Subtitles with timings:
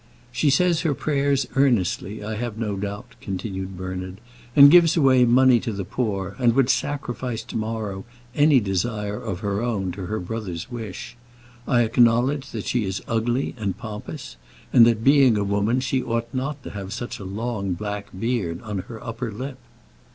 [0.31, 4.19] "She says her prayers earnestly, I have no doubt," continued Bernard,
[4.55, 8.03] "and gives away money to the poor, and would sacrifice to morrow
[8.33, 11.15] any desire of her own to her brother's wish.
[11.67, 14.37] I acknowledge that she is ugly, and pompous,
[14.73, 18.59] and that, being a woman, she ought not to have such a long black beard
[18.63, 19.59] on her upper lip."